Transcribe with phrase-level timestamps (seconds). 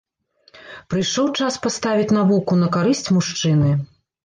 [0.93, 3.73] Прыйшоў час паставіць навуку на карысць мужчыны!